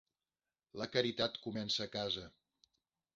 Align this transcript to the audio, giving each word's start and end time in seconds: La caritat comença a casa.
La 0.81 0.87
caritat 0.95 1.37
comença 1.45 1.85
a 1.85 1.89
casa. 1.99 2.25